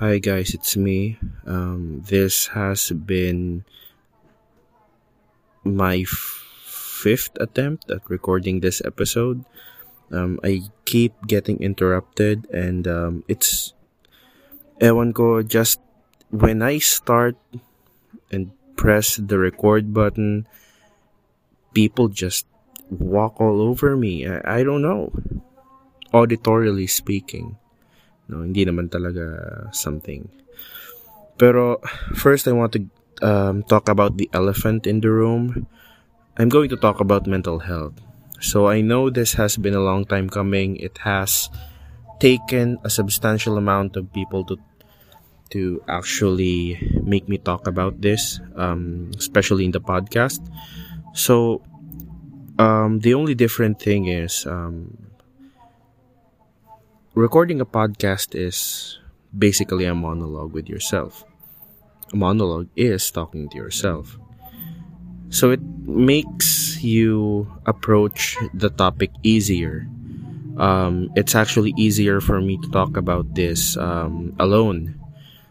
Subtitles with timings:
[0.00, 1.20] Hi guys, it's me.
[1.44, 3.68] Um, this has been
[5.60, 9.44] my fifth attempt at recording this episode.
[10.08, 13.76] Um, I keep getting interrupted, and um, it's
[14.80, 15.84] ewan ko just
[16.32, 17.36] when I start
[18.32, 20.48] and press the record button,
[21.76, 22.48] people just
[22.88, 24.24] walk all over me.
[24.24, 25.12] I, I don't know.
[26.16, 27.59] Auditorily speaking.
[28.30, 29.26] No, hindi naman talaga
[29.74, 30.30] something.
[31.34, 31.82] Pero
[32.14, 32.86] first I want to
[33.26, 35.66] um, talk about the elephant in the room.
[36.38, 37.98] I'm going to talk about mental health.
[38.40, 40.76] So I know this has been a long time coming.
[40.78, 41.50] It has
[42.20, 44.56] taken a substantial amount of people to
[45.50, 50.38] to actually make me talk about this, um, especially in the podcast.
[51.12, 51.66] So
[52.54, 55.09] um, the only different thing is um,
[57.14, 58.98] recording a podcast is
[59.36, 61.24] basically a monologue with yourself.
[62.12, 64.18] A monologue is talking to yourself.
[65.30, 69.86] So it makes you approach the topic easier.
[70.56, 74.98] Um, it's actually easier for me to talk about this um, alone.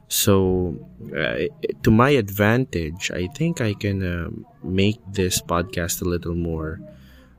[0.09, 0.75] So,
[1.15, 1.47] uh,
[1.83, 4.29] to my advantage, I think I can uh,
[4.63, 6.81] make this podcast a little more,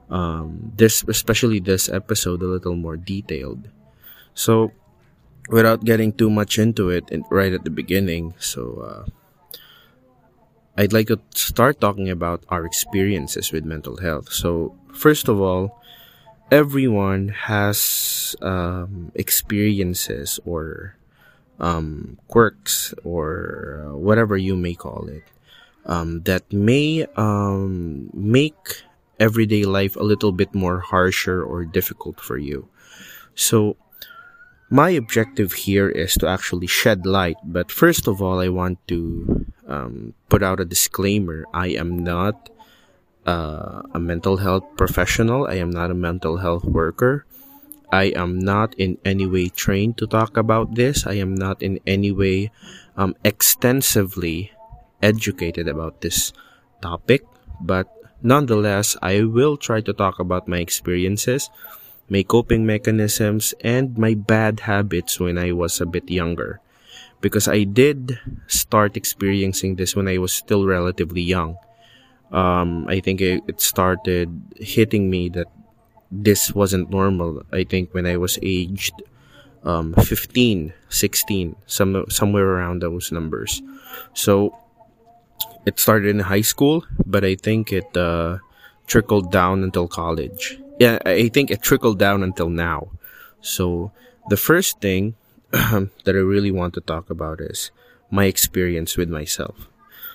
[0.08, 3.68] um, this especially this episode, a little more detailed.
[4.34, 4.72] So,
[5.48, 9.10] without getting too much into it right at the beginning, so uh,
[10.76, 14.32] I'd like to start talking about our experiences with mental health.
[14.32, 15.80] So, first of all,
[16.50, 20.96] everyone has um, experiences or
[21.58, 25.24] um, quirks or uh, whatever you may call it
[25.86, 28.82] um, that may um, make
[29.18, 32.68] everyday life a little bit more harsher or difficult for you.
[33.34, 33.76] So,
[34.70, 39.46] my objective here is to actually shed light, but first of all, I want to
[39.66, 41.44] um, put out a disclaimer.
[41.52, 42.48] I am not
[43.26, 47.26] uh, a mental health professional, I am not a mental health worker.
[47.92, 51.08] I am not in any way trained to talk about this.
[51.08, 52.52] I am not in any way
[52.96, 54.52] um, extensively
[55.02, 56.32] educated about this
[56.80, 57.26] topic,
[57.60, 57.90] but
[58.22, 61.50] nonetheless, I will try to talk about my experiences
[62.10, 66.60] my coping mechanisms, and my bad habits when I was a bit younger.
[67.20, 71.56] Because I did start experiencing this when I was still relatively young.
[72.32, 75.46] Um, I think it, it started hitting me that
[76.10, 77.42] this wasn't normal.
[77.52, 79.02] I think when I was aged
[79.62, 83.62] um, 15, 16, some, somewhere around those numbers.
[84.14, 84.56] So
[85.66, 88.38] it started in high school, but I think it uh,
[88.86, 92.88] trickled down until college yeah, I think it trickled down until now.
[93.42, 93.92] So
[94.32, 95.14] the first thing
[95.52, 97.70] that I really want to talk about is
[98.10, 99.68] my experience with myself.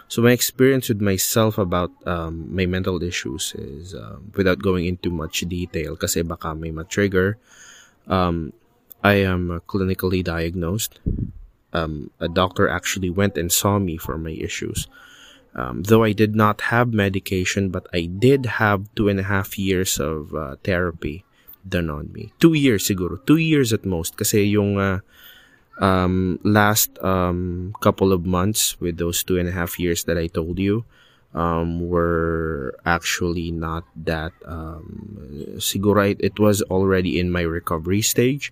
[0.08, 5.10] So my experience with myself about um, my mental issues is uh, without going into
[5.10, 7.38] much detail kasi baka may ma-trigger.
[8.10, 8.54] Um,
[9.04, 10.98] I am clinically diagnosed.
[11.74, 14.88] Um, a doctor actually went and saw me for my issues.
[15.56, 19.58] Um, though I did not have medication, but I did have two and a half
[19.58, 21.24] years of uh, therapy
[21.68, 22.34] done on me.
[22.40, 23.24] Two years siguro.
[23.26, 24.20] Two years at most.
[24.20, 25.00] Kasi yung uh,
[25.80, 30.28] um, last um, couple of months with those two and a half years that I
[30.28, 30.84] told you
[31.34, 34.32] um, were actually not that.
[34.46, 38.52] Um, siguro it, it was already in my recovery stage.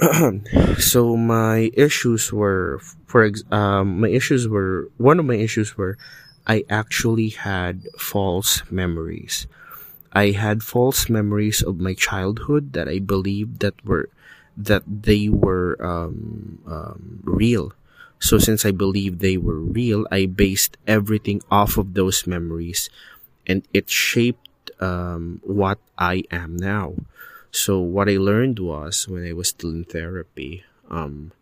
[0.78, 5.96] so my issues were for um, my issues were one of my issues were
[6.46, 9.46] I actually had false memories.
[10.12, 14.08] I had false memories of my childhood that I believed that were
[14.56, 17.72] that they were um, um, real.
[18.20, 22.90] So since I believed they were real, I based everything off of those memories,
[23.46, 26.94] and it shaped um, what I am now.
[27.52, 31.32] So what I learned was when I was still in therapy, um,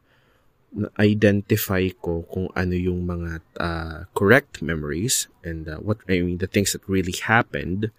[0.98, 6.50] identify ko kung ano yung mga uh, correct memories and uh, what I mean the
[6.50, 7.90] things that really happened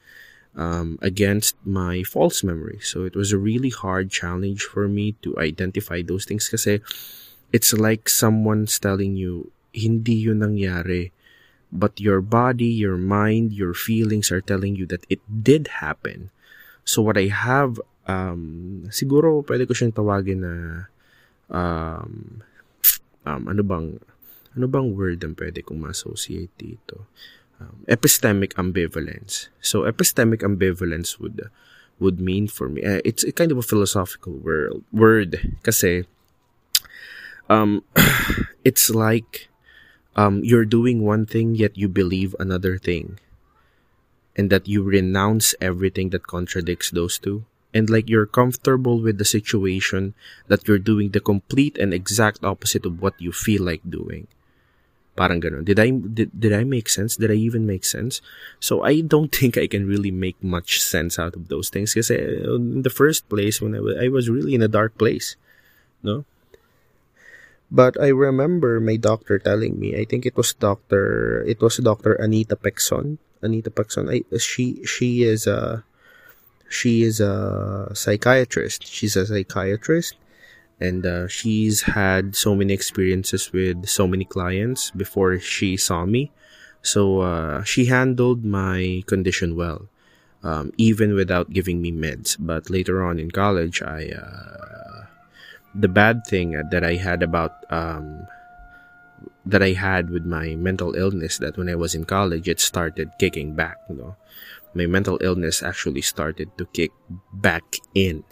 [0.55, 2.91] um, against my false memories.
[2.91, 6.83] So it was a really hard challenge for me to identify those things kasi
[7.55, 11.15] it's like someone's telling you hindi yun nangyari
[11.71, 16.29] but your body, your mind, your feelings are telling you that it did happen.
[16.83, 20.53] So what I have um, siguro pwede ko siyang tawagin na
[21.51, 22.41] um,
[23.25, 23.87] um, ano bang
[24.57, 27.07] ano bang word ang pwede kong ma-associate dito?
[27.61, 29.53] Um, epistemic ambivalence.
[29.61, 31.51] So epistemic ambivalence would
[32.01, 36.09] would mean for me uh, it's a kind of a philosophical word word kasi
[37.51, 37.83] um,
[38.65, 39.51] it's like
[40.15, 43.19] um, you're doing one thing yet you believe another thing,
[44.35, 47.43] and that you renounce everything that contradicts those two.
[47.73, 50.13] And like you're comfortable with the situation
[50.47, 54.27] that you're doing the complete and exact opposite of what you feel like doing.
[55.15, 55.67] Parang ganun.
[55.67, 57.19] Did I did, did I make sense?
[57.19, 58.23] Did I even make sense?
[58.59, 62.11] So I don't think I can really make much sense out of those things because
[62.11, 65.35] uh, in the first place when I was, I was really in a dark place,
[66.03, 66.23] no.
[67.71, 69.95] But I remember my doctor telling me.
[69.95, 71.39] I think it was doctor.
[71.47, 73.15] It was Doctor Anita Pexon.
[73.39, 74.11] Anita Pexon.
[74.11, 75.83] I, she she is a
[76.71, 78.87] she is a psychiatrist.
[78.87, 80.15] She's a psychiatrist
[80.79, 86.31] and uh, she's had so many experiences with so many clients before she saw me.
[86.81, 89.89] So uh, she handled my condition well
[90.43, 92.35] um, even without giving me meds.
[92.39, 95.05] But later on in college i uh,
[95.73, 98.27] the bad thing that i had about um,
[99.45, 103.09] that i had with my mental illness that when i was in college it started
[103.19, 104.15] kicking back you know
[104.73, 106.91] my mental illness actually started to kick
[107.33, 108.23] back in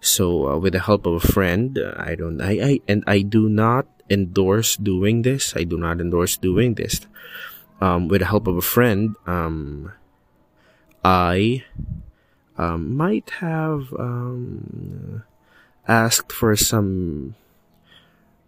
[0.00, 3.20] so, uh, with the help of a friend, uh, I don't, I, I, and I
[3.20, 5.54] do not endorse doing this.
[5.54, 7.06] I do not endorse doing this.
[7.80, 9.92] Um, with the help of a friend, um,
[11.04, 11.64] I,
[12.56, 15.22] um, might have, um,
[15.86, 17.36] asked for some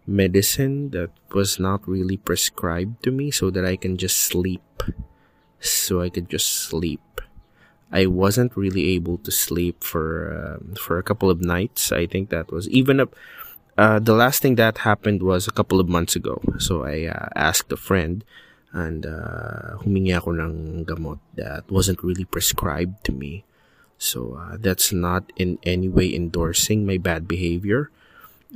[0.07, 4.61] medicine that was not really prescribed to me so that I can just sleep.
[5.63, 7.01] So I could just sleep.
[7.93, 11.91] I wasn't really able to sleep for uh, for a couple of nights.
[11.91, 13.15] I think that was even up.
[13.77, 16.41] Uh, the last thing that happened was a couple of months ago.
[16.59, 18.25] So I uh, asked a friend
[18.73, 23.45] and uh, humingi ako ng gamot that wasn't really prescribed to me.
[23.97, 27.89] So uh, that's not in any way endorsing my bad behavior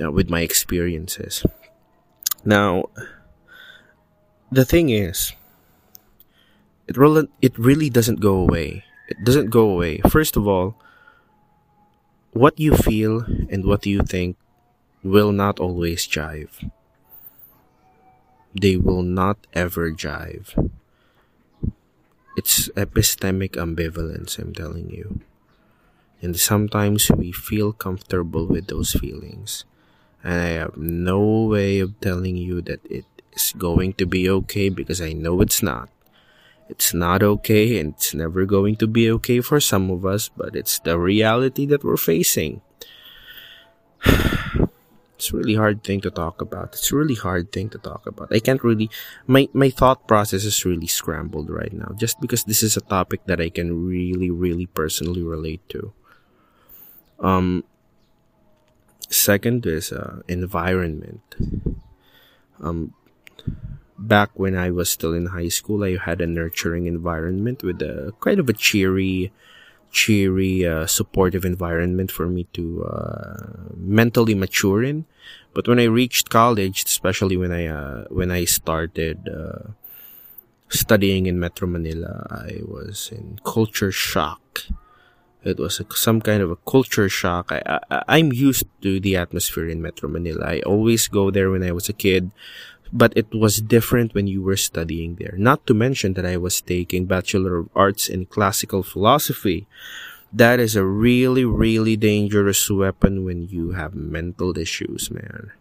[0.02, 1.46] uh, with my experiences.
[2.44, 2.90] Now,
[4.52, 5.34] the thing is,
[6.88, 10.00] it really, it really doesn't go away it doesn't go away.
[10.10, 10.76] First of all,
[12.32, 14.36] what you feel and what you think
[15.04, 16.70] will not always jive.
[18.54, 20.52] They will not ever jive.
[22.36, 25.22] It's epistemic ambivalence, I'm telling you.
[26.22, 29.66] And sometimes we feel comfortable with those feelings.
[30.24, 34.70] And I have no way of telling you that it is going to be okay
[34.70, 35.90] because I know it's not.
[36.70, 40.56] It's not okay and it's never going to be okay for some of us, but
[40.56, 42.62] it's the reality that we're facing.
[45.18, 46.74] it's really hard thing to talk about.
[46.74, 48.30] It's really hard thing to talk about.
[48.32, 48.90] I can't really
[49.26, 53.26] my my thought process is really scrambled right now just because this is a topic
[53.26, 55.94] that I can really really personally relate to.
[57.20, 57.64] Um
[59.10, 61.24] second is uh, environment.
[62.62, 62.94] Um
[63.98, 68.14] back when I was still in high school, I had a nurturing environment with a
[68.20, 69.32] kind of a cheery,
[69.92, 75.06] cheery, uh, supportive environment for me to uh, mentally mature in.
[75.54, 79.72] But when I reached college, especially when I uh, when I started uh,
[80.70, 84.62] studying in Metro Manila, I was in culture shock.
[85.44, 87.52] It was a, some kind of a culture shock.
[87.52, 90.46] I, I, I'm used to the atmosphere in Metro Manila.
[90.46, 92.32] I always go there when I was a kid
[92.92, 95.36] but it was different when you were studying there.
[95.38, 99.68] Not to mention that I was taking Bachelor of Arts in Classical Philosophy.
[100.32, 105.52] That is a really, really dangerous weapon when you have mental issues, man.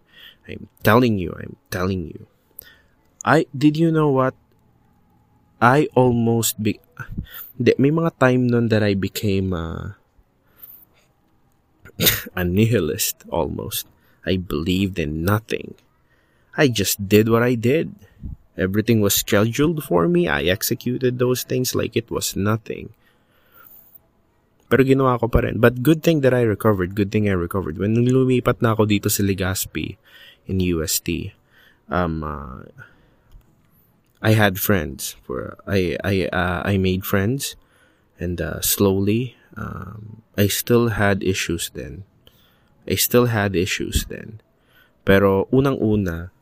[0.49, 2.27] I'm telling you, I'm telling you.
[3.25, 4.35] I, did you know what?
[5.61, 6.79] I almost be,
[7.59, 9.99] may mga time nun that I became uh,
[12.37, 13.87] a nihilist almost.
[14.27, 15.75] I believed in nothing.
[16.57, 17.93] I just did what I did.
[18.57, 20.29] Everything was scheduled for me.
[20.29, 22.97] I executed those things like it was nothing.
[24.67, 25.61] Pero ginawa ko pa rin.
[25.61, 26.97] But good thing that I recovered.
[26.97, 27.79] Good thing I recovered.
[27.79, 30.01] When lumipat na ako dito sa Legazpi
[30.49, 31.37] in UST,
[31.93, 32.67] um, uh,
[34.25, 35.15] I had friends.
[35.23, 37.55] For I I uh, I made friends,
[38.19, 42.03] and uh, slowly, um, I still had issues then.
[42.91, 44.43] I still had issues then.
[45.07, 46.35] Pero unang-una,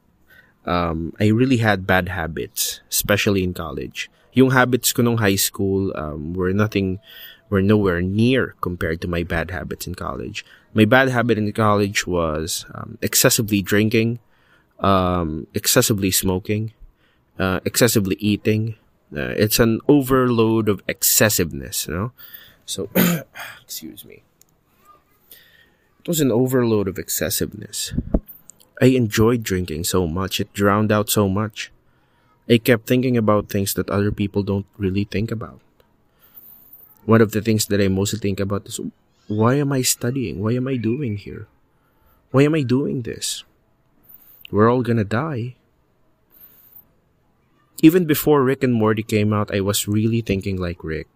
[0.67, 4.11] um, I really had bad habits, especially in college.
[4.33, 6.99] Yung habits ko nung high school um, were nothing,
[7.51, 10.45] were nowhere near compared to my bad habits in college.
[10.75, 14.19] My bad habit in college was um, excessively drinking,
[14.81, 16.73] um, excessively smoking,
[17.39, 18.75] uh, excessively eating.
[19.15, 22.13] Uh, it's an overload of excessiveness, you know.
[22.67, 22.89] So,
[23.63, 24.25] excuse me.
[26.01, 27.93] It was an overload of excessiveness.
[28.81, 30.41] I enjoyed drinking so much.
[30.41, 31.71] It drowned out so much.
[32.49, 35.61] I kept thinking about things that other people don't really think about.
[37.05, 38.81] One of the things that I mostly think about is
[39.29, 40.43] why am I studying?
[40.43, 41.47] Why am I doing here?
[42.31, 43.45] Why am I doing this?
[44.51, 45.57] We're all gonna die.
[47.83, 51.09] Even before Rick and Morty came out, I was really thinking like Rick.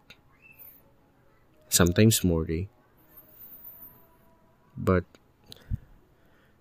[1.69, 2.69] Sometimes Morty.
[4.77, 5.05] But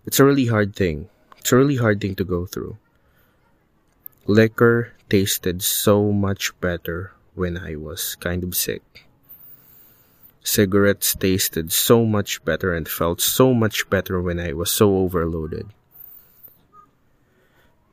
[0.07, 1.09] it's a really hard thing.
[1.37, 2.77] It's a really hard thing to go through.
[4.25, 9.05] Liquor tasted so much better when I was kind of sick.
[10.43, 15.67] Cigarettes tasted so much better and felt so much better when I was so overloaded.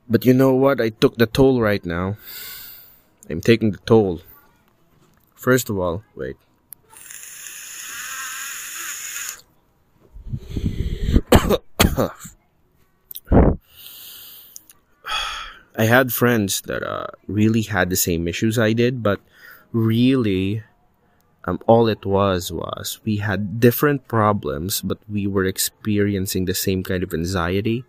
[0.07, 0.79] But you know what?
[0.79, 2.15] I took the toll right now.
[3.29, 4.21] I'm taking the toll.
[5.35, 6.37] First of all, wait.
[15.77, 19.21] I had friends that uh, really had the same issues I did, but
[19.71, 20.63] really,
[21.45, 26.83] um, all it was was we had different problems, but we were experiencing the same
[26.83, 27.85] kind of anxiety,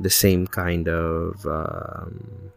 [0.00, 2.52] the same kind of um,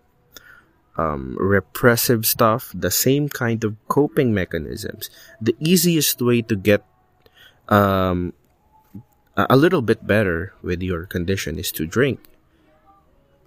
[0.97, 5.09] um, repressive stuff, the same kind of coping mechanisms.
[5.41, 6.83] The easiest way to get
[7.69, 8.33] um,
[9.37, 12.17] a little bit better with your condition is to drink.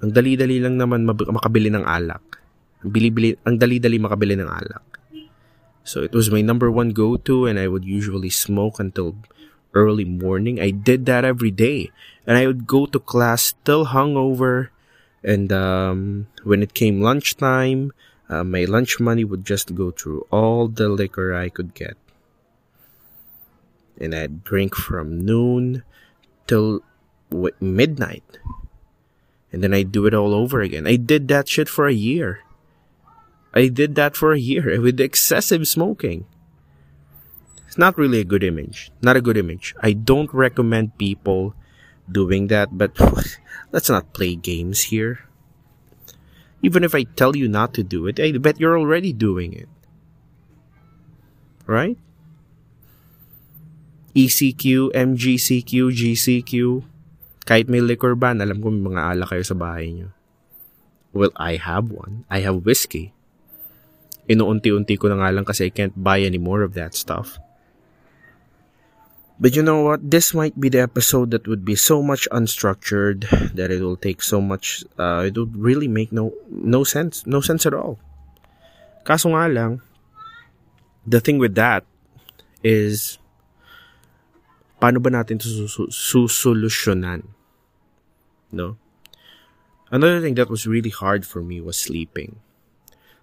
[0.01, 2.39] Ang dali-dali lang naman makabili ng alak.
[2.87, 4.87] Ang, bili-bili, ang dali-dali makabili ng alak.
[5.83, 9.19] So it was my number one go-to and I would usually smoke until
[9.75, 10.63] early morning.
[10.63, 11.91] I did that every day.
[12.23, 14.71] And I would go to class still hungover.
[15.27, 17.91] And um, when it came lunchtime,
[18.31, 21.99] uh, my lunch money would just go through all the liquor I could get
[24.01, 25.83] and I'd drink from noon
[26.47, 26.81] till
[27.31, 28.25] w- midnight.
[29.53, 30.87] And then I'd do it all over again.
[30.87, 32.41] I did that shit for a year.
[33.53, 36.25] I did that for a year with excessive smoking.
[37.67, 38.91] It's not really a good image.
[39.03, 39.75] Not a good image.
[39.81, 41.55] I don't recommend people
[42.11, 42.99] doing that, but
[43.73, 45.21] let's not play games here.
[46.63, 49.69] Even if I tell you not to do it, I bet you're already doing it.
[51.67, 51.97] Right?
[54.17, 56.53] ECQ, MGCQ, GCQ.
[57.47, 60.09] Kahit may liquor ban, alam ko may mga ala kayo sa bahay nyo.
[61.11, 62.27] Well, I have one.
[62.31, 63.11] I have whiskey.
[64.31, 67.39] Inuunti-unti ko na nga lang kasi I can't buy any more of that stuff.
[69.41, 70.05] But you know what?
[70.05, 73.25] This might be the episode that would be so much unstructured
[73.57, 74.85] that it will take so much.
[75.01, 77.97] Uh, it would really make no no sense, no sense at all.
[79.09, 79.81] Kaso nga lang,
[81.09, 81.89] the thing with that
[82.61, 83.17] is
[84.81, 87.29] paano ba natin ito susolusyonan?
[88.51, 88.81] No?
[89.93, 92.41] Another thing that was really hard for me was sleeping.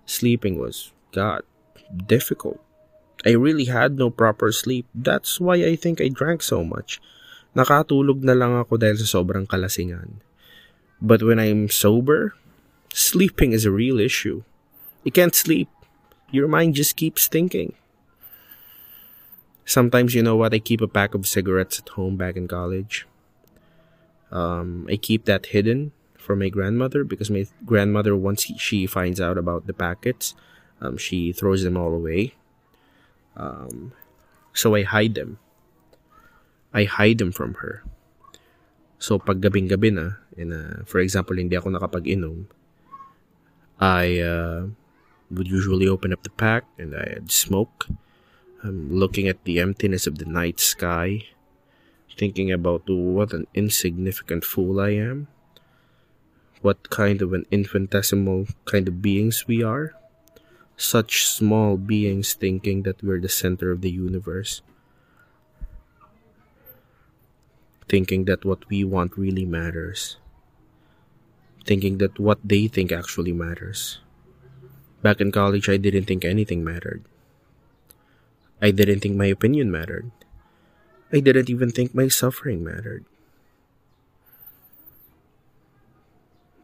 [0.06, 1.44] Sleeping was, God,
[2.08, 2.62] difficult.
[3.26, 4.86] I really had no proper sleep.
[4.94, 7.02] That's why I think I drank so much.
[7.58, 10.22] Nakatulog na lang ako dahil sa sobrang kalasingan.
[11.02, 12.38] But when I'm sober,
[12.94, 14.46] sleeping is a real issue.
[15.02, 15.72] You can't sleep.
[16.30, 17.74] Your mind just keeps thinking.
[19.68, 23.04] Sometimes, you know what, I keep a pack of cigarettes at home back in college.
[24.32, 29.20] Um, I keep that hidden from my grandmother because my grandmother, once he, she finds
[29.20, 30.36] out about the packets,
[30.80, 32.32] um, she throws them all away.
[33.36, 33.92] Um,
[34.54, 35.38] so I hide them.
[36.74, 37.84] I hide them from her.
[39.00, 42.48] So pag gabing-gabi na, a, for example, hindi ako nakapag-inom,
[43.84, 44.72] I uh,
[45.30, 47.92] would usually open up the pack and I'd smoke
[48.64, 51.26] I'm looking at the emptiness of the night sky,
[52.18, 55.28] thinking about what an insignificant fool I am.
[56.62, 59.94] What kind of an infinitesimal kind of beings we are.
[60.76, 64.62] Such small beings thinking that we're the center of the universe.
[67.88, 70.18] Thinking that what we want really matters.
[71.64, 74.00] Thinking that what they think actually matters.
[75.04, 77.06] Back in college, I didn't think anything mattered.
[78.62, 80.12] I didn't think my opinion mattered.
[81.14, 83.06] I didn't even think my suffering mattered.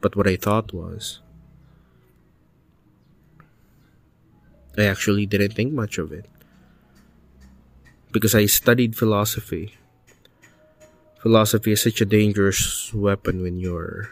[0.01, 1.21] But what I thought was,
[4.77, 6.25] I actually didn't think much of it.
[8.11, 9.77] Because I studied philosophy.
[11.21, 14.09] Philosophy is such a dangerous weapon when you're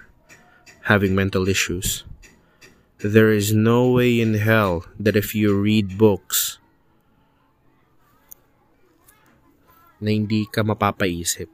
[0.83, 2.05] having mental issues.
[2.99, 6.60] There is no way in hell that if you read books
[10.01, 11.47] na hindi ka mapapaisip.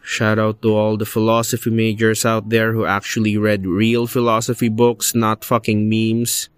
[0.00, 5.14] Shout out to all the philosophy majors out there who actually read real philosophy books,
[5.14, 6.48] not fucking memes.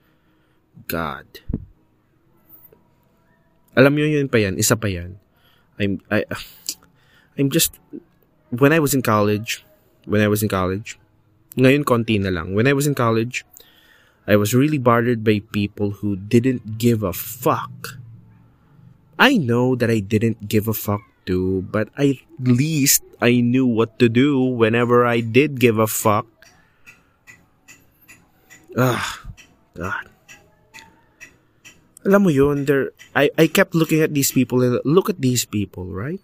[0.88, 1.26] God.
[3.76, 5.18] Alam niyo yun pa yan, isa pa yan.
[5.76, 6.24] I'm I
[7.36, 7.76] I'm just
[8.52, 9.64] when I was in college,
[10.04, 10.96] when I was in college,
[11.56, 12.54] ngayon konti na lang.
[12.54, 13.44] When I was in college,
[14.28, 17.98] I was really bothered by people who didn't give a fuck.
[19.18, 23.98] I know that I didn't give a fuck too, but at least I knew what
[23.98, 26.26] to do whenever I did give a fuck.
[28.76, 29.20] Ah,
[29.74, 30.08] God.
[32.02, 35.44] Alam mo yun, there, I, I kept looking at these people and look at these
[35.44, 36.20] people, right?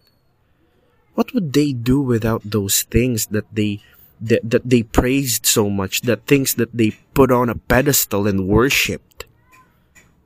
[1.15, 3.83] What would they do without those things that they
[4.21, 8.49] that, that they praised so much, that things that they put on a pedestal and
[8.49, 9.27] worshipped?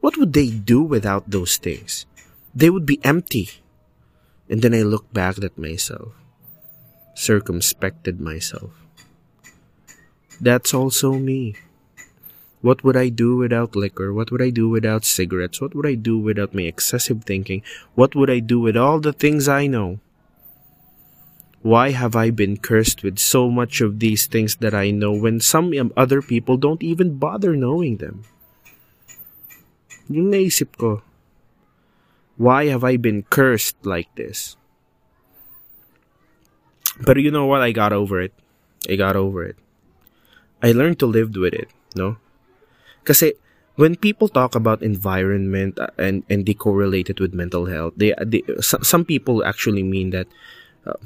[0.00, 2.06] What would they do without those things?
[2.54, 3.50] They would be empty.
[4.48, 6.12] And then I looked back at myself,
[7.14, 8.70] circumspected myself.
[10.40, 11.56] That's also me.
[12.60, 14.12] What would I do without liquor?
[14.12, 15.60] What would I do without cigarettes?
[15.60, 17.62] What would I do without my excessive thinking?
[17.94, 19.98] What would I do with all the things I know?
[21.62, 25.38] Why have I been cursed with so much of these things that I know when
[25.38, 28.26] some other people don't even bother knowing them?
[30.10, 31.02] Yung naisip ko,
[32.42, 34.58] why have I been cursed like this?
[36.98, 37.62] But you know what?
[37.62, 38.34] I got over it.
[38.90, 39.54] I got over it.
[40.58, 42.18] I learned to live with it, no?
[43.06, 43.38] Kasi
[43.78, 48.10] when people talk about environment uh, and and they correlate it with mental health, they,
[48.18, 50.26] they some people actually mean that
[50.82, 50.98] uh,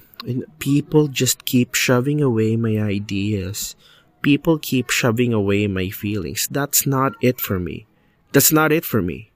[0.56, 3.76] people just keep shoving away my ideas.
[4.24, 6.48] People keep shoving away my feelings.
[6.48, 7.84] That's not it for me.
[8.32, 9.35] That's not it for me.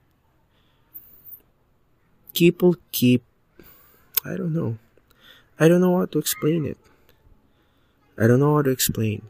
[2.33, 3.23] People keep
[4.23, 4.77] I don't know.
[5.59, 6.77] I don't know how to explain it.
[8.17, 9.23] I don't know how to explain.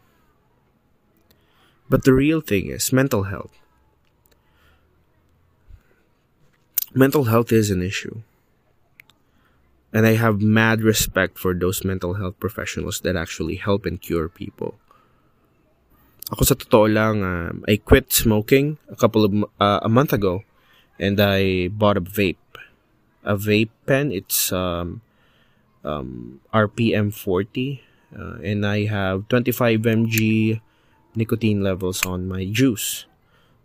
[1.89, 3.51] But the real thing is mental health.
[6.93, 8.21] Mental health is an issue.
[9.93, 14.27] And I have mad respect for those mental health professionals that actually help and cure
[14.27, 14.75] people.
[16.31, 20.47] Ako sa totoo lang, um, I quit smoking a couple of uh, a month ago
[20.95, 22.39] and I bought a vape.
[23.23, 25.01] A vape pen, it's um,
[25.83, 27.83] um, RPM 40
[28.17, 30.61] uh, and I have 25 mg
[31.15, 33.05] nicotine levels on my juice.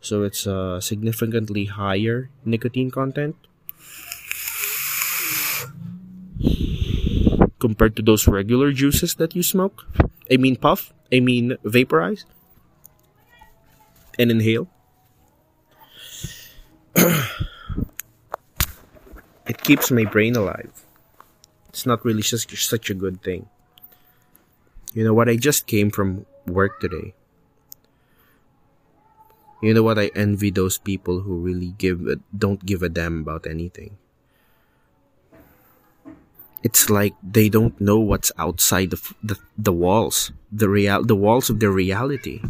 [0.00, 3.36] So it's a significantly higher nicotine content
[7.58, 9.86] compared to those regular juices that you smoke.
[10.30, 12.24] I mean puff, I mean vaporize
[14.18, 14.68] and inhale.
[19.46, 20.84] it keeps my brain alive.
[21.68, 23.48] It's not really just such a good thing.
[24.94, 25.28] You know what?
[25.28, 27.14] I just came from work today.
[29.62, 29.98] You know what?
[29.98, 33.98] I envy those people who really give a, don't give a damn about anything.
[36.62, 41.48] It's like they don't know what's outside the the, the walls, the real the walls
[41.48, 42.42] of their reality.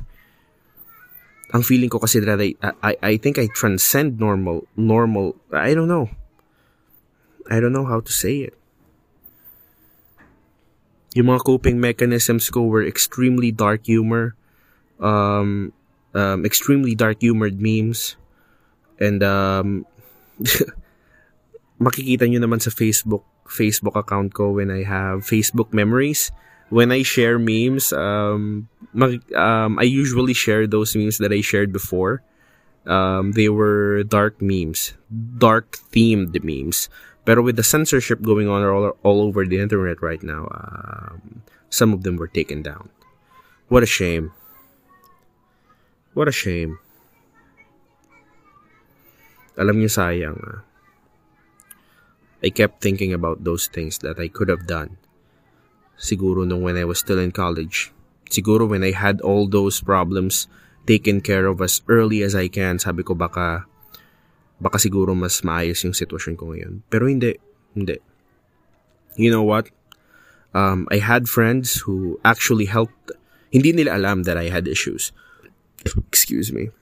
[1.53, 5.37] Ang feeling ko kasi that I, I I think I transcend normal normal.
[5.53, 6.09] I don't know.
[7.51, 8.55] I don't know how to say it.
[11.15, 14.37] Yung mga coping mechanisms ko were extremely dark humor,
[15.01, 15.73] um,
[16.13, 18.17] um, extremely dark humored memes
[19.01, 19.87] and um,
[21.81, 26.33] makikita nyo naman sa Facebook Facebook account ko when I have Facebook memories.
[26.69, 31.71] When I share memes um, mag, um I usually share those memes that I shared
[31.71, 32.27] before.
[32.87, 36.87] Um, they were dark memes dark themed memes
[37.27, 41.93] but with the censorship going on all, all over the internet right now um, some
[41.93, 42.89] of them were taken down
[43.69, 44.31] what a shame
[46.17, 46.81] What a shame.
[49.61, 50.41] Alam niyo sayang.
[50.41, 50.65] Ah.
[52.41, 54.97] I kept thinking about those things that I could have done.
[56.01, 57.93] Siguro nung when I was still in college.
[58.33, 60.49] Siguro when I had all those problems
[60.89, 63.69] taken care of as early as I can, sabi ko baka
[64.61, 66.81] baka siguro mas maayos yung sitwasyon ko ngayon.
[66.89, 67.37] Pero hindi,
[67.77, 68.01] hindi.
[69.17, 69.69] You know what?
[70.57, 73.13] Um, I had friends who actually helped.
[73.53, 75.13] Hindi nila alam that I had issues.
[76.09, 76.73] Excuse me.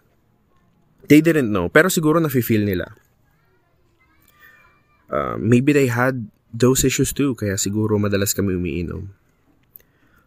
[1.10, 2.96] They didn't know, pero siguro nafe-feel nila.
[5.12, 9.12] Uh, maybe they had those issues too, kaya siguro madalas kami umiinom.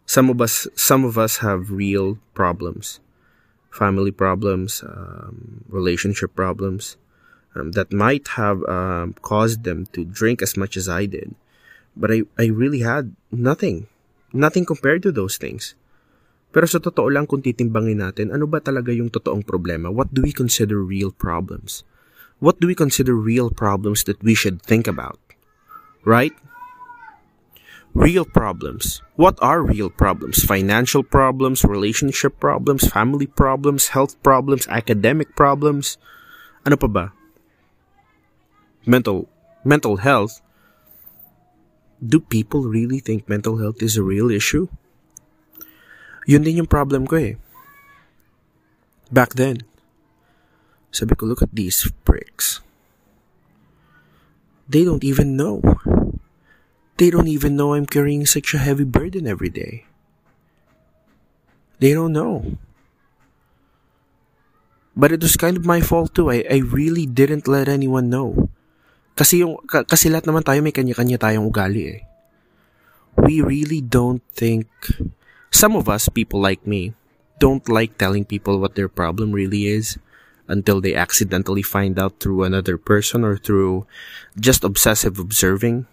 [0.06, 3.00] Some of us, some of us have real problems,
[3.68, 6.96] family problems, um, relationship problems,
[7.54, 11.34] um, that might have um, caused them to drink as much as I did.
[11.96, 13.88] But I, I really had nothing.
[14.32, 15.74] nothing compared to those things.
[16.52, 19.92] Pero sa totoo lang kung titimbangin natin, ano ba talaga yung totoong problema?
[19.92, 21.84] What do we consider real problems?
[22.40, 25.20] What do we consider real problems that we should think about?
[26.08, 26.32] Right?
[27.92, 29.02] Real problems.
[29.18, 30.44] What are real problems?
[30.44, 35.98] Financial problems, relationship problems, family problems, health problems, academic problems.
[36.64, 37.06] Ano pa ba?
[38.86, 39.28] Mental
[39.64, 40.40] mental health.
[41.98, 44.68] Do people really think mental health is a real issue?
[46.28, 47.34] Yun din yung problem ko eh.
[49.10, 49.64] Back then.
[50.92, 52.60] Sabi ko, look at these pricks.
[54.68, 55.64] They don't even know.
[57.00, 59.88] They don't even know I'm carrying such a heavy burden every day.
[61.78, 62.58] They don't know.
[64.98, 66.30] But it was kind of my fault too.
[66.30, 68.50] I, I really didn't let anyone know.
[69.18, 72.00] Kasi yung kasi lahat naman tayo may kanya-kanya tayong ugali eh.
[73.18, 74.70] We really don't think
[75.50, 76.94] some of us, people like me,
[77.42, 79.98] don't like telling people what their problem really is
[80.46, 83.90] until they accidentally find out through another person or through
[84.38, 85.90] just obsessive observing.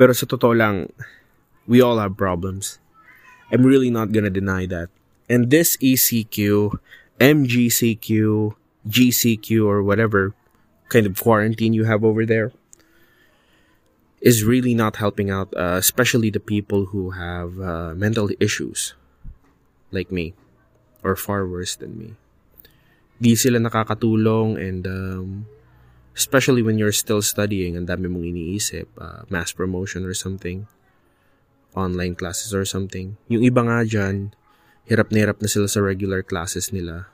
[0.00, 0.88] Pero sa totoo lang,
[1.68, 2.80] we all have problems.
[3.52, 4.88] I'm really not gonna deny that.
[5.28, 6.72] And this ECQ,
[7.20, 8.08] MGCQ,
[8.88, 10.32] GCQ, or whatever
[10.94, 12.54] kind of quarantine you have over there,
[14.22, 18.94] is really not helping out, uh, especially the people who have uh, mental issues
[19.90, 20.38] like me
[21.02, 22.14] or far worse than me.
[23.18, 25.28] Di sila nakakatulong and um,
[26.14, 30.70] especially when you're still studying and dami mong iniisip, uh, mass promotion or something,
[31.74, 33.18] online classes or something.
[33.26, 34.32] Yung iba nga dyan,
[34.86, 37.10] hirap na hirap na sila sa regular classes nila.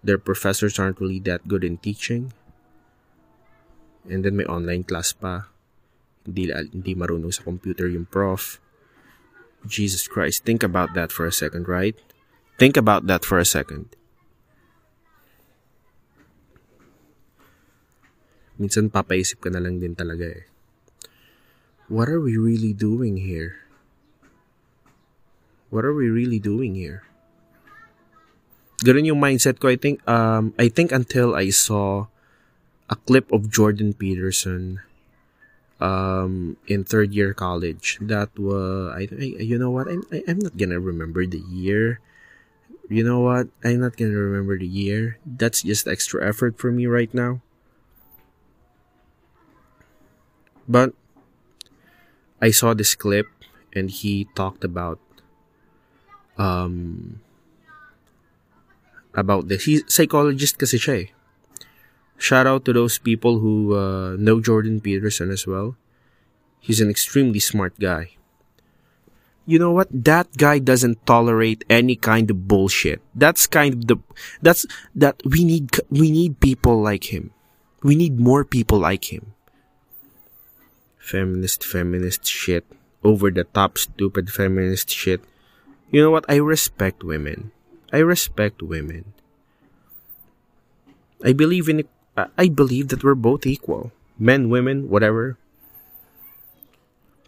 [0.00, 2.32] Their professors aren't really that good in teaching.
[4.08, 5.52] And then may online class pa
[6.28, 8.60] hindi, hindi marunong sa computer yung prof.
[9.64, 11.96] Jesus Christ, think about that for a second, right?
[12.60, 13.92] Think about that for a second.
[18.58, 20.44] Minsan papaisip ka na lang din talaga eh.
[21.88, 23.64] What are we really doing here?
[25.72, 27.08] What are we really doing here?
[28.84, 29.72] Ganun yung mindset ko.
[29.72, 32.12] I think, um, I think until I saw
[32.88, 34.80] a clip of Jordan Peterson
[35.80, 37.98] um, in third year college.
[38.00, 42.00] That was I, I you know what I'm I, I'm not gonna remember the year.
[42.88, 43.48] You know what?
[43.64, 45.18] I'm not gonna remember the year.
[45.26, 47.40] That's just extra effort for me right now.
[50.68, 50.92] But
[52.40, 53.26] I saw this clip
[53.74, 55.00] and he talked about
[56.36, 57.20] um
[59.14, 59.64] about this.
[59.64, 61.17] He's psychologist kasi siya eh.
[62.18, 65.78] Shout out to those people who uh, know Jordan Peterson as well.
[66.58, 68.18] He's an extremely smart guy.
[69.46, 69.88] You know what?
[69.88, 73.00] That guy doesn't tolerate any kind of bullshit.
[73.14, 73.96] That's kind of the
[74.42, 77.30] that's that we need we need people like him.
[77.80, 79.32] We need more people like him.
[80.98, 82.66] Feminist feminist shit.
[83.00, 85.22] Over the top stupid feminist shit.
[85.88, 86.26] You know what?
[86.28, 87.52] I respect women.
[87.88, 89.14] I respect women.
[91.24, 91.88] I believe in
[92.26, 93.92] I believe that we're both equal.
[94.18, 95.38] Men, women, whatever.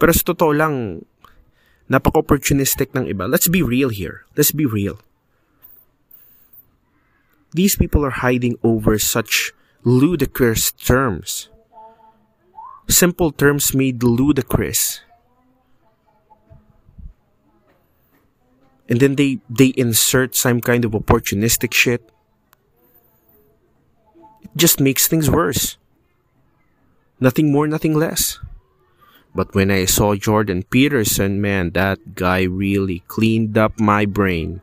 [0.00, 1.06] Pero sa totoo lang,
[1.86, 3.30] napaka-opportunistic ng iba.
[3.30, 4.26] Let's be real here.
[4.34, 4.98] Let's be real.
[7.54, 11.50] These people are hiding over such ludicrous terms.
[12.88, 15.02] Simple terms made ludicrous.
[18.90, 22.10] And then they, they insert some kind of opportunistic shit it
[24.56, 25.76] just makes things worse.
[27.20, 28.38] Nothing more, nothing less.
[29.34, 34.62] But when I saw Jordan Peterson, man, that guy really cleaned up my brain.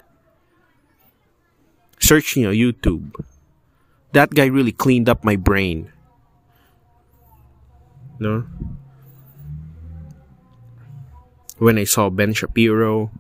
[2.00, 3.13] Searching on YouTube.
[4.12, 5.91] That guy really cleaned up my brain.
[8.19, 8.45] No?
[11.58, 13.12] When I saw Ben Shapiro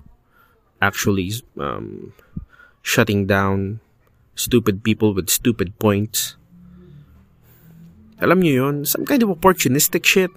[0.81, 2.13] actually um,
[2.81, 3.79] shutting down
[4.35, 6.36] stupid people with stupid points
[8.17, 8.75] Alam niyo yun?
[8.85, 10.33] Some kind of opportunistic shit.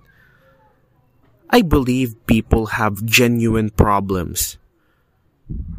[1.49, 4.61] I believe people have genuine problems.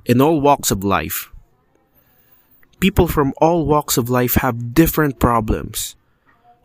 [0.04, 1.30] In all walks of life.
[2.82, 5.94] People from all walks of life have different problems.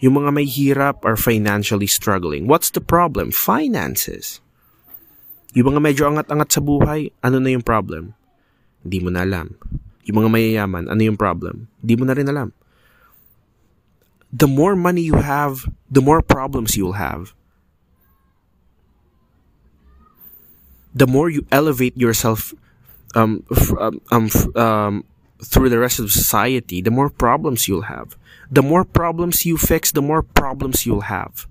[0.00, 2.48] Yung mga may hirap are financially struggling.
[2.48, 3.28] What's the problem?
[3.30, 4.40] Finances.
[5.52, 8.16] Yung mga medyo angat-angat sa buhay, ano na yung problem?
[8.80, 9.52] Hindi mo na alam.
[10.08, 11.68] Yung mga mayayaman, ano yung problem?
[11.84, 12.56] Hindi mo na rin alam
[14.32, 17.34] the more money you have, the more problems you'll have.
[20.96, 22.54] the more you elevate yourself
[23.14, 23.44] um,
[23.78, 25.04] um, um, um,
[25.44, 28.16] through the rest of society, the more problems you'll have.
[28.50, 31.46] The more problems you fix, the more problems you'll have.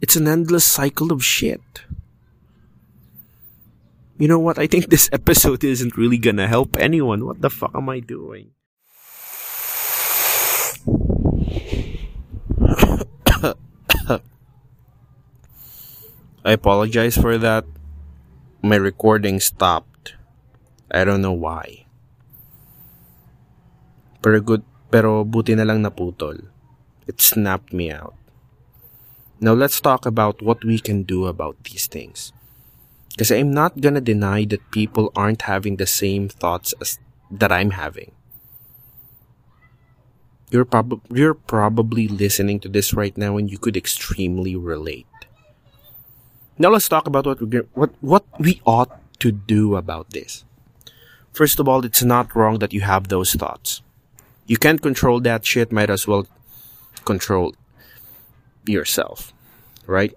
[0.00, 1.84] It's an endless cycle of shit.
[4.16, 4.58] You know what?
[4.58, 7.26] I think this episode isn't really gonna help anyone.
[7.26, 8.52] What the fuck am I doing?
[16.44, 17.64] I apologize for that.
[18.62, 20.14] My recording stopped.
[20.90, 21.86] I don't know why.
[24.22, 26.48] Pero good, pero buti na lang naputol.
[27.06, 28.14] It snapped me out.
[29.40, 32.32] Now let's talk about what we can do about these things.
[33.12, 36.98] Because I'm not gonna deny that people aren't having the same thoughts as
[37.30, 38.13] that I'm having.
[40.54, 45.10] You're, prob- you're probably listening to this right now and you could extremely relate.
[46.56, 50.44] Now let's talk about what we what what we ought to do about this.
[51.32, 53.82] First of all, it's not wrong that you have those thoughts.
[54.46, 56.28] You can't control that shit, might as well
[57.04, 57.56] control
[58.64, 59.34] yourself,
[59.88, 60.14] right?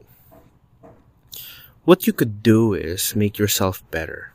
[1.83, 4.33] What you could do is make yourself better.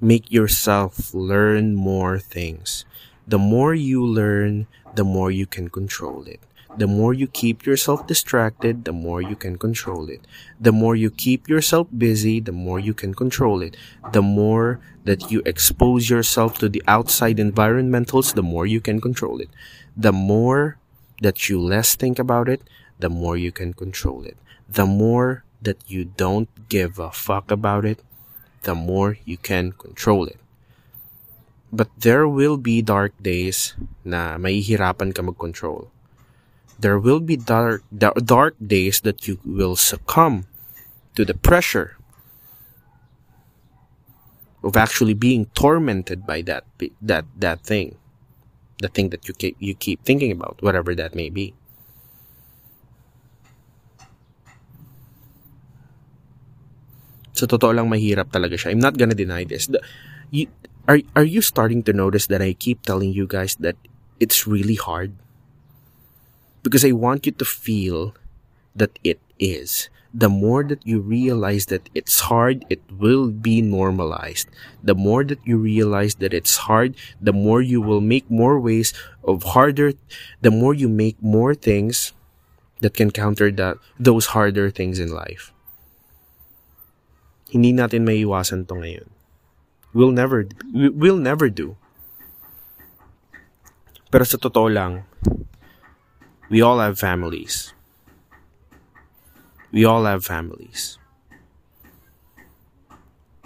[0.00, 2.86] Make yourself learn more things.
[3.26, 6.40] The more you learn, the more you can control it.
[6.76, 10.26] The more you keep yourself distracted, the more you can control it.
[10.58, 13.76] The more you keep yourself busy, the more you can control it.
[14.12, 19.40] The more that you expose yourself to the outside environmentals, the more you can control
[19.40, 19.50] it.
[19.96, 20.78] The more
[21.20, 22.62] that you less think about it,
[22.98, 24.36] the more you can control it.
[24.66, 28.00] The more that you don't give a fuck about it,
[28.62, 30.38] the more you can control it.
[31.72, 33.72] But there will be dark days
[34.04, 35.88] na mahihirapan ka mag-control
[36.82, 40.50] there will be dark, dark days that you will succumb
[41.14, 41.96] to the pressure
[44.66, 46.66] of actually being tormented by that
[47.00, 47.98] that that thing
[48.78, 51.54] the thing that you keep, you keep thinking about whatever that may be
[57.32, 58.70] So totoo lang mahirap talaga siya.
[58.70, 59.66] I'm not gonna deny this.
[59.66, 59.80] The,
[60.30, 60.52] you,
[60.88, 63.76] are are you starting to notice that I keep telling you guys that
[64.20, 65.14] it's really hard?
[66.62, 68.14] because I want you to feel
[68.74, 69.90] that it is.
[70.14, 74.48] The more that you realize that it's hard, it will be normalized.
[74.82, 78.92] The more that you realize that it's hard, the more you will make more ways
[79.24, 79.92] of harder,
[80.42, 82.12] the more you make more things
[82.80, 85.52] that can counter that, those harder things in life.
[87.48, 89.11] Hindi natin maiiwasan to ngayon.
[89.92, 91.76] We'll never, we'll never do.
[94.12, 95.04] Pero sa totoo lang,
[96.52, 97.72] we all have families.
[99.72, 101.00] We all have families.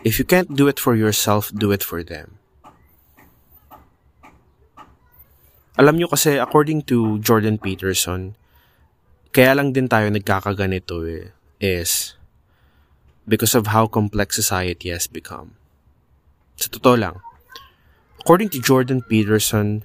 [0.07, 2.39] If you can't do it for yourself, do it for them.
[5.79, 8.39] Alam nyo kasi, according to Jordan Peterson,
[9.35, 12.17] kaya lang din tayo nagkakaganito eh, is
[13.29, 15.59] because of how complex society has become.
[16.57, 17.21] Sa totoo lang,
[18.21, 19.85] according to Jordan Peterson,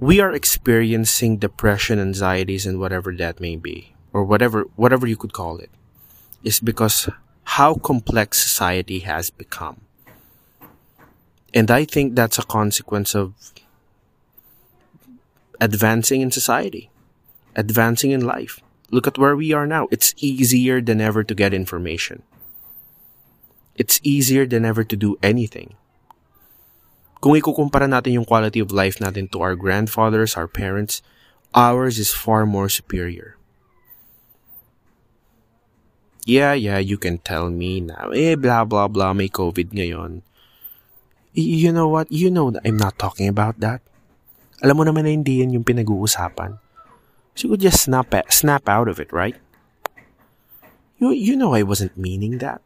[0.00, 5.36] we are experiencing depression, anxieties, and whatever that may be, or whatever whatever you could
[5.36, 5.70] call it,
[6.40, 7.12] is because
[7.58, 9.84] how complex society has become.
[11.52, 13.32] And I think that's a consequence of
[15.60, 16.90] advancing in society,
[17.56, 18.60] advancing in life.
[18.90, 19.88] Look at where we are now.
[19.90, 22.22] It's easier than ever to get information.
[23.78, 25.78] It's easier than ever to do anything.
[27.22, 31.02] Kung ikukumpara natin yung quality of life natin to our grandfathers, our parents,
[31.54, 33.38] ours is far more superior.
[36.28, 40.20] Yeah, yeah, you can tell me now, eh, blah, blah, blah, may COVID ngayon.
[41.32, 42.10] You know what?
[42.10, 43.80] You know that I'm not talking about that.
[44.60, 46.58] Alam mo naman na hindi yan yung pinag-uusapan.
[47.38, 49.38] So you could just snap, snap out of it, right?
[50.98, 52.60] You, you know I wasn't meaning that.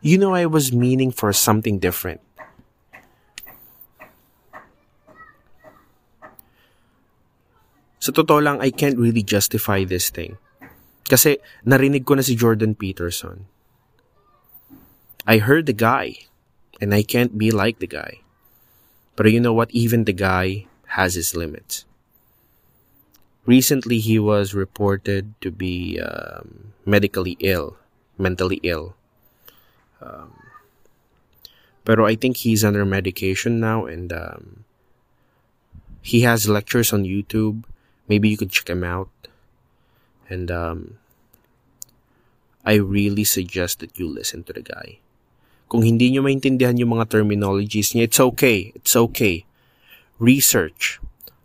[0.00, 2.22] You know I was meaning for something different.
[7.98, 10.38] Sa totoo lang, I can't really justify this thing.
[11.10, 13.50] Kasi narinig ko na si Jordan Peterson.
[15.26, 16.30] I heard the guy,
[16.80, 18.22] and I can't be like the guy.
[19.18, 19.74] But you know what?
[19.74, 21.84] Even the guy has his limits.
[23.44, 27.80] Recently, he was reported to be um, medically ill,
[28.16, 28.94] mentally ill.
[30.00, 30.34] Um,
[31.84, 34.64] pero I think he's under medication now, and um,
[36.02, 37.64] he has lectures on YouTube
[38.08, 39.08] maybe you could check him out.
[40.28, 40.98] And um,
[42.64, 44.98] I really suggest that you listen to the guy.
[45.68, 48.72] Kung hindi nyo maintindihan yung mga terminologies niya, it's okay.
[48.74, 49.44] It's okay.
[50.16, 50.98] Research.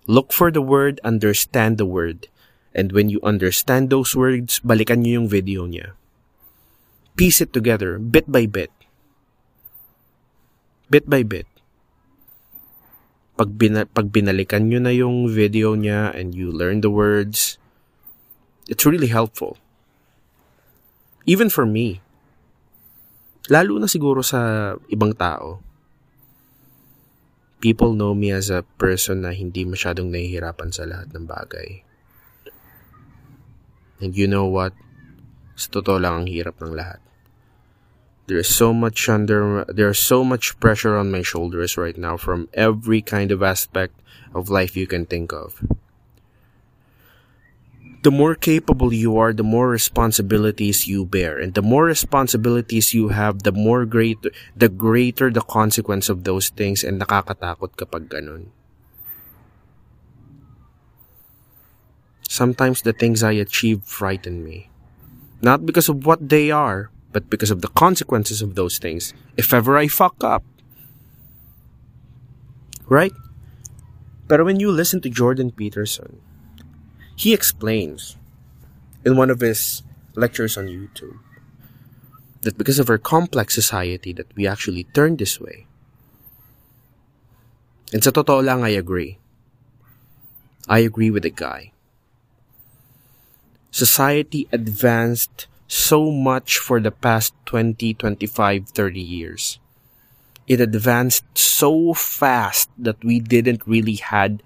[0.07, 2.27] Look for the word, understand the word.
[2.73, 5.95] And when you understand those words, balikan nyo yung video niya.
[7.13, 8.73] Piece it together, bit by bit.
[10.89, 11.45] Bit by bit.
[13.37, 17.57] Pag, bina- pag binalikan nyo na yung video niya and you learn the words,
[18.69, 19.57] it's really helpful.
[21.25, 22.01] Even for me,
[23.49, 25.61] lalo na siguro sa ibang tao,
[27.63, 31.87] people know me as a person na hindi masyadong nahihirapan sa lahat ng bagay.
[34.03, 34.75] And you know what?
[35.53, 36.99] Sa totoo lang ang hirap ng lahat.
[38.25, 43.03] There's so much under there's so much pressure on my shoulders right now from every
[43.03, 43.99] kind of aspect
[44.31, 45.59] of life you can think of
[48.03, 51.39] the more capable you are, the more responsibilities you bear.
[51.39, 54.19] And the more responsibilities you have, the more great,
[54.55, 58.51] the greater the consequence of those things and nakakatakot kapag ganun.
[62.27, 64.72] Sometimes the things I achieve frighten me.
[65.43, 69.13] Not because of what they are, but because of the consequences of those things.
[69.35, 70.41] If ever I fuck up.
[72.87, 73.11] Right?
[74.31, 76.23] But when you listen to Jordan Peterson,
[77.19, 78.15] he explains
[79.03, 79.83] in one of his
[80.15, 81.19] lectures on YouTube
[82.43, 85.67] that because of our complex society that we actually turn this way.
[87.91, 89.19] And sa totoo lang, I agree.
[90.71, 91.72] I agree with the guy.
[93.73, 99.57] Society advanced so much for the past 20, 25, 30 years.
[100.45, 104.45] It advanced so fast that we didn't really had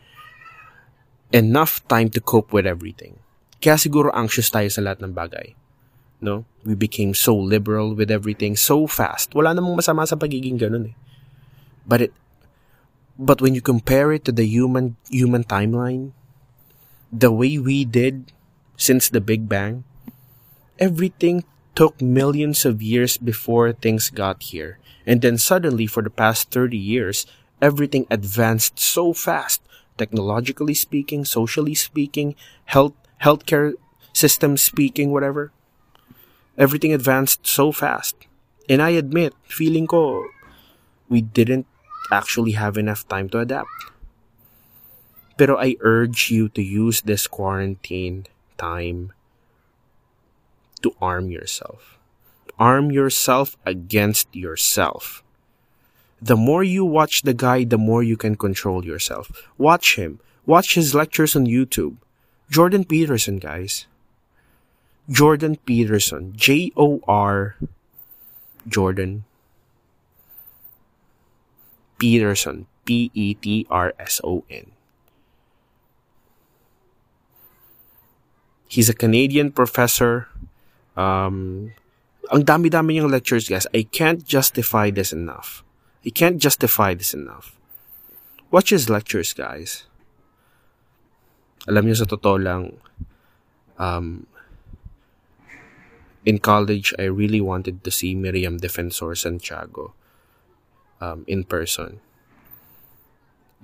[1.35, 3.19] enough time to cope with everything.
[3.59, 5.59] Kaya siguro anxious tayo sa lahat ng bagay.
[6.23, 6.47] No?
[6.63, 9.35] We became so liberal with everything so fast.
[9.35, 10.97] Wala namang masama sa pagiging ganun eh.
[11.83, 12.13] But it
[13.19, 16.15] but when you compare it to the human human timeline,
[17.11, 18.31] the way we did
[18.77, 19.83] since the Big Bang,
[20.79, 21.43] everything
[21.75, 24.79] took millions of years before things got here.
[25.05, 27.25] And then suddenly for the past 30 years,
[27.61, 29.61] everything advanced so fast
[29.97, 32.35] technologically speaking, socially speaking,
[32.65, 33.73] health healthcare
[34.13, 35.51] system speaking, whatever.
[36.57, 38.15] Everything advanced so fast.
[38.69, 40.25] And I admit, feeling ko,
[41.09, 41.65] we didn't
[42.11, 43.73] actually have enough time to adapt.
[45.37, 48.25] Pero I urge you to use this quarantine
[48.57, 49.13] time
[50.81, 51.97] to arm yourself.
[52.59, 55.23] Arm yourself against yourself.
[56.21, 59.29] The more you watch the guy, the more you can control yourself.
[59.57, 60.19] Watch him.
[60.45, 61.97] Watch his lectures on YouTube.
[62.49, 63.85] Jordan Peterson, guys.
[65.09, 66.33] Jordan Peterson.
[66.35, 67.57] J O R.
[68.67, 69.25] Jordan.
[71.99, 72.65] Peterson.
[72.85, 74.71] P E T R S O N.
[78.67, 80.27] He's a Canadian professor.
[80.95, 81.71] Um,
[82.31, 83.67] ang dami-dami niyang lectures, guys.
[83.71, 85.63] I can't justify this enough.
[86.03, 87.55] I can't justify this enough.
[88.51, 89.87] Watch his lectures, guys.
[91.67, 92.79] Alam niyo sa totoo lang,
[93.79, 94.27] um,
[96.27, 99.95] in college, I really wanted to see Miriam Defensor Santiago
[100.99, 101.99] um, in person.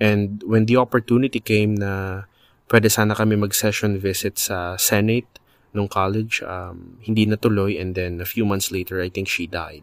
[0.00, 2.24] And when the opportunity came na
[2.68, 5.28] pwede sana kami mag-session visit sa Senate
[5.74, 9.82] nung college, um, hindi natuloy and then a few months later, I think she died.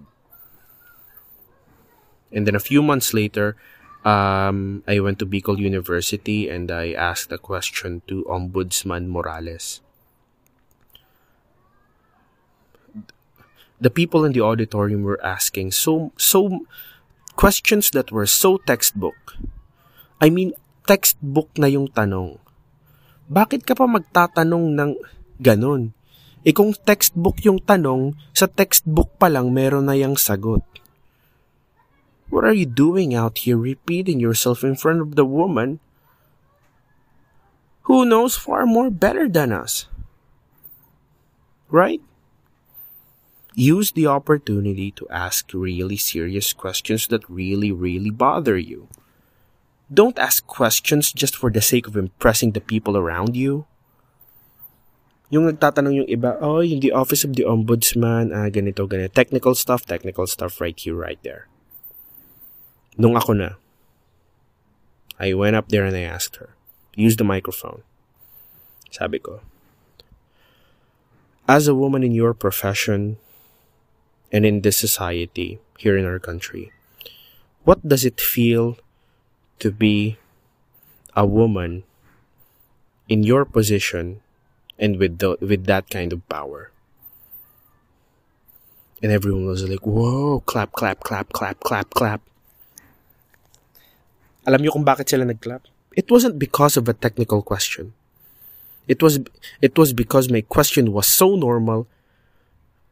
[2.32, 3.60] And then a few months later,
[4.08, 9.82] um, I went to Bicol University and I asked a question to Ombudsman Morales.
[13.82, 16.70] The people in the auditorium were asking so so
[17.36, 19.36] questions that were so textbook.
[20.22, 20.54] I mean,
[20.86, 22.38] textbook na yung tanong.
[23.32, 24.92] Bakit ka pa magtatanong ng
[25.40, 25.96] ganun?
[26.44, 30.68] E kung textbook yung tanong, sa textbook pa lang meron na yung sagot.
[32.28, 35.80] What are you doing out here repeating yourself in front of the woman
[37.88, 39.88] who knows far more better than us?
[41.72, 42.04] Right?
[43.56, 48.92] Use the opportunity to ask really serious questions that really, really bother you.
[49.92, 53.68] Don't ask questions just for the sake of impressing the people around you.
[55.28, 59.12] Yung nagtatanong yung iba, oh, yung the office of the ombudsman, ah, ganito, ganito.
[59.12, 61.52] Technical stuff, technical stuff right here, right there.
[62.96, 63.60] Nung ako na,
[65.20, 66.56] I went up there and I asked her,
[66.96, 67.84] use the microphone.
[68.92, 69.44] Sabi ko,
[71.48, 73.20] as a woman in your profession
[74.32, 76.72] and in this society here in our country,
[77.64, 78.80] what does it feel
[79.62, 80.18] to be
[81.16, 81.84] a woman
[83.08, 84.22] in your position
[84.78, 86.72] and with the, with that kind of power?
[89.02, 92.22] And everyone was like, whoa, clap, clap, clap, clap, clap, clap.
[94.46, 95.66] Alam niyo kung bakit sila nag-clap?
[95.94, 97.94] It wasn't because of a technical question.
[98.88, 99.22] It was
[99.62, 101.86] it was because my question was so normal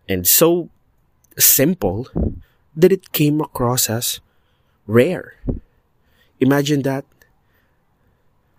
[0.07, 0.69] and so
[1.37, 2.07] simple
[2.75, 4.21] that it came across as
[4.85, 5.35] rare.
[6.39, 7.03] Imagine that.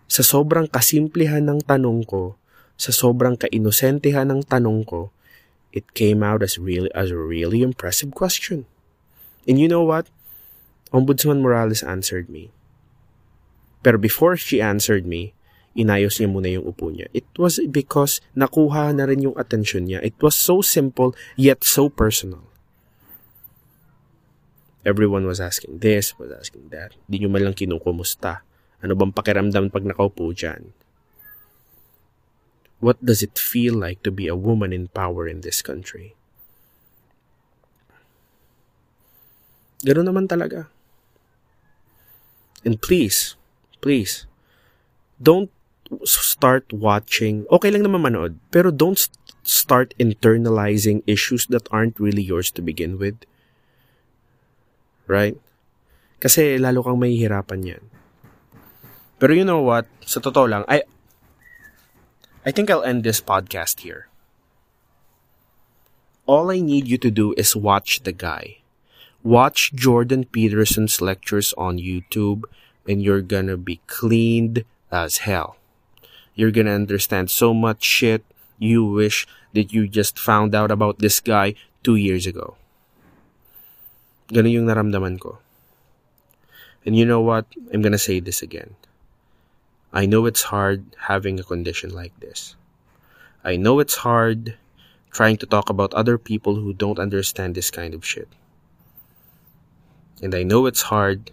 [0.05, 2.37] Sa sobrang kasimplehan ng tanong ko,
[2.77, 5.09] sa sobrang kainosentehan ng tanong ko,
[5.73, 8.69] it came out as really as a really impressive question.
[9.47, 10.11] And you know what?
[10.93, 12.51] Ombudsman Morales answered me.
[13.81, 15.33] Pero before she answered me,
[15.73, 17.07] inayos niya muna yung upo niya.
[17.15, 20.03] It was because nakuha na rin yung attention niya.
[20.03, 22.50] It was so simple yet so personal.
[24.81, 26.97] Everyone was asking this, was asking that.
[27.05, 28.41] Di nyo man lang kinukumusta.
[28.81, 30.73] Ano bang pakiramdam pag nakaupo dyan?
[32.81, 36.17] What does it feel like to be a woman in power in this country?
[39.85, 40.69] Ganun naman talaga.
[42.65, 43.37] And please,
[43.85, 44.25] please,
[45.21, 45.49] don't
[46.05, 48.97] start watching, okay lang naman manood, pero don't
[49.45, 53.25] start internalizing issues that aren't really yours to begin with.
[55.11, 55.35] Right?
[56.23, 57.83] Kasi lalo kang mahihirapan yan.
[59.19, 59.91] Pero you know what?
[60.07, 60.87] Sa totoo lang, I,
[62.47, 64.07] I think I'll end this podcast here.
[66.23, 68.63] All I need you to do is watch the guy.
[69.19, 72.47] Watch Jordan Peterson's lectures on YouTube
[72.87, 74.63] and you're gonna be cleaned
[74.95, 75.59] as hell.
[76.33, 78.23] You're gonna understand so much shit
[78.57, 81.53] you wish that you just found out about this guy
[81.83, 82.60] two years ago.
[84.31, 85.43] Ganun yung naramdaman ko.
[86.87, 87.45] And you know what?
[87.75, 88.79] I'm gonna say this again.
[89.91, 92.55] I know it's hard having a condition like this.
[93.43, 94.55] I know it's hard
[95.11, 98.31] trying to talk about other people who don't understand this kind of shit.
[100.23, 101.31] And I know it's hard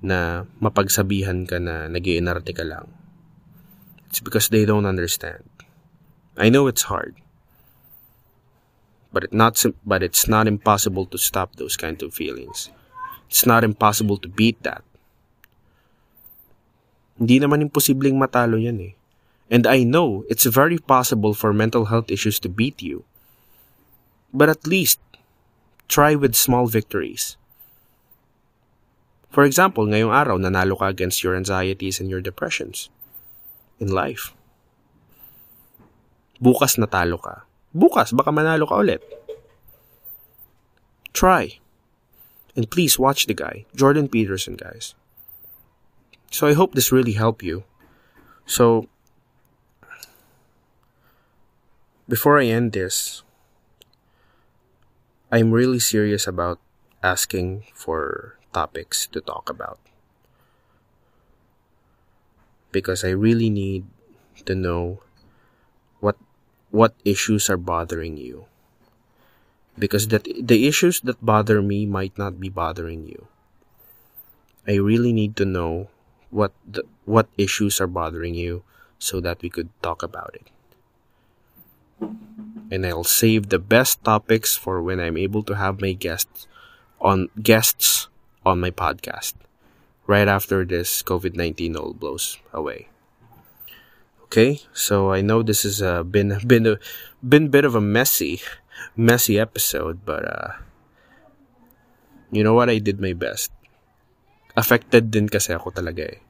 [0.00, 2.88] na mapagsabihan ka na nag ka lang.
[4.08, 5.44] It's because they don't understand.
[6.38, 7.20] I know it's hard.
[9.16, 12.68] But it not but it's not impossible to stop those kinds of feelings.
[13.32, 14.84] It's not impossible to beat that.
[17.16, 18.92] Hindi naman imposibleng matalo yan eh.
[19.48, 23.08] And I know it's very possible for mental health issues to beat you.
[24.36, 25.00] But at least,
[25.88, 27.40] try with small victories.
[29.32, 32.92] For example, ngayong araw, nanalo ka against your anxieties and your depressions
[33.80, 34.36] in life.
[36.36, 37.45] Bukas natalo ka.
[37.76, 39.04] Bukas, baka manalo ka ulit.
[41.12, 41.60] Try.
[42.56, 44.96] And please watch the guy, Jordan Peterson, guys.
[46.32, 47.68] So I hope this really helped you.
[48.48, 48.88] So,
[52.08, 53.22] before I end this,
[55.30, 56.56] I'm really serious about
[57.02, 59.76] asking for topics to talk about
[62.72, 63.84] because I really need
[64.44, 65.02] to know
[66.76, 68.44] what issues are bothering you.
[69.80, 73.28] Because that the issues that bother me might not be bothering you.
[74.68, 75.88] I really need to know
[76.28, 78.60] what the, what issues are bothering you
[78.98, 80.48] so that we could talk about it.
[82.68, 86.48] And I'll save the best topics for when I'm able to have my guests
[87.00, 88.08] on guests
[88.44, 89.32] on my podcast
[90.06, 92.88] right after this COVID 19 all blows away.
[94.26, 96.76] Okay, so I know this has uh, been been a
[97.22, 98.42] been bit of a messy
[98.98, 100.52] messy episode, but uh,
[102.34, 102.68] you know what?
[102.68, 103.54] I did my best.
[104.58, 106.20] Affected din kasi ako talaga eh.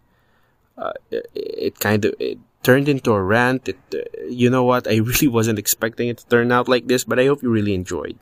[0.77, 3.65] Uh, it, it kind of it turned into a rant.
[3.65, 4.85] It, uh, you know what?
[4.85, 7.73] I really wasn't expecting it to turn out like this, but I hope you really
[7.73, 8.21] enjoyed.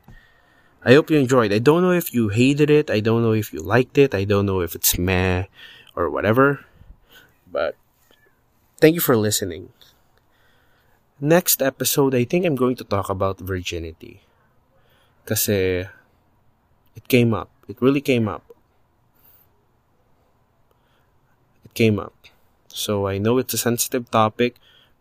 [0.84, 1.50] I hope you enjoyed.
[1.50, 2.92] I don't know if you hated it.
[2.92, 4.14] I don't know if you liked it.
[4.14, 5.48] I don't know if it's meh
[5.96, 6.60] or whatever.
[7.50, 7.74] But
[8.80, 9.70] thank you for listening.
[11.20, 14.20] Next episode, I think I'm going to talk about virginity.
[15.24, 15.88] Kasi
[16.96, 17.50] it came up.
[17.68, 18.44] It really came up.
[21.64, 22.12] It came up.
[22.68, 24.56] So I know it's a sensitive topic,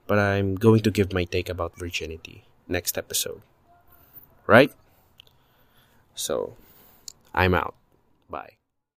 [0.07, 3.41] but I'm going to give my take about virginity next episode.
[4.45, 4.71] Right?
[6.15, 6.55] So,
[7.33, 7.75] I'm out.
[8.29, 8.62] Bye.